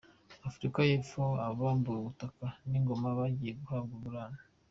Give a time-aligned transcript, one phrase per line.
[0.47, 4.41] Afurika y’Epfo Abambuwe ubutaka n’ingoma bagiye guhabwa ingurane